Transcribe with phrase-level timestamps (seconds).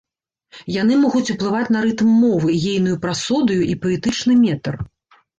[0.81, 4.73] Яны могуць уплываць на рытм мовы, ейную прасодыю і паэтычны метр.